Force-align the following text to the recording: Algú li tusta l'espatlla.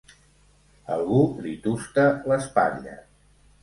Algú 0.95 1.21
li 1.45 1.53
tusta 1.69 2.09
l'espatlla. 2.33 3.01